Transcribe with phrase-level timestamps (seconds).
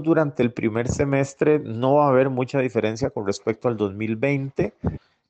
[0.00, 4.74] Durante el primer semestre no va a haber mucha diferencia con respecto al 2020.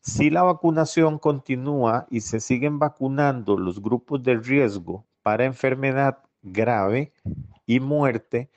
[0.00, 7.12] Si la vacunación continúa y se siguen vacunando los grupos de riesgo para enfermedad grave
[7.66, 8.48] y muerte,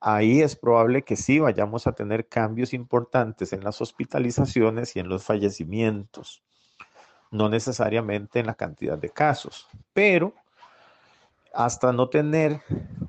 [0.00, 5.08] ahí es probable que sí vayamos a tener cambios importantes en las hospitalizaciones y en
[5.08, 6.42] los fallecimientos,
[7.30, 10.34] no necesariamente en la cantidad de casos, pero
[11.54, 12.60] hasta no tener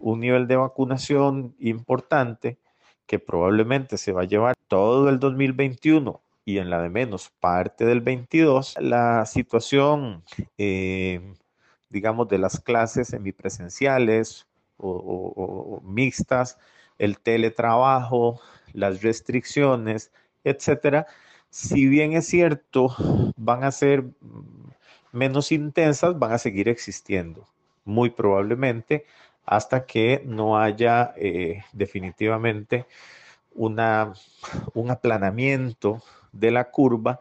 [0.02, 2.58] un nivel de vacunación importante
[3.06, 7.86] que probablemente se va a llevar todo el 2021 y en la de menos parte
[7.86, 10.24] del 22, la situación,
[10.58, 11.34] eh,
[11.90, 16.58] digamos, de las clases semipresenciales o, o, o mixtas,
[16.98, 18.40] el teletrabajo,
[18.74, 20.12] las restricciones,
[20.44, 21.08] etcétera,
[21.50, 22.96] si bien es cierto,
[23.36, 24.06] van a ser
[25.12, 27.48] menos intensas, van a seguir existiendo,
[27.84, 29.06] muy probablemente,
[29.46, 32.86] hasta que no haya eh, definitivamente
[33.54, 34.14] una,
[34.74, 36.02] un aplanamiento
[36.32, 37.20] de la curva,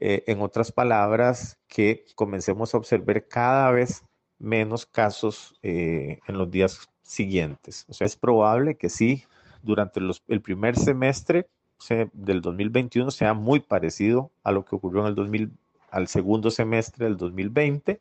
[0.00, 4.04] eh, en otras palabras, que comencemos a observar cada vez
[4.38, 7.84] menos casos eh, en los días siguientes.
[7.88, 9.24] O sea, es probable que sí,
[9.62, 15.00] durante los, el primer semestre se, del 2021 sea muy parecido a lo que ocurrió
[15.00, 15.50] en el 2000,
[15.90, 18.00] al segundo semestre del 2020,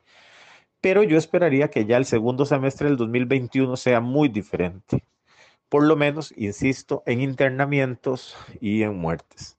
[0.81, 5.03] pero yo esperaría que ya el segundo semestre del 2021 sea muy diferente.
[5.69, 9.55] Por lo menos, insisto, en internamientos y en muertes.